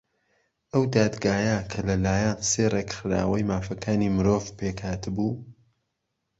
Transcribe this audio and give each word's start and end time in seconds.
ئەو 0.71 0.83
دادگایە 0.95 1.57
کە 1.71 1.79
لەلایەن 1.87 2.37
سێ 2.49 2.63
ڕێکخراوەی 2.73 3.47
مافەکانی 3.51 4.13
مرۆڤ 4.15 4.45
پێک 4.59 4.77
هاتبوو 4.87 5.33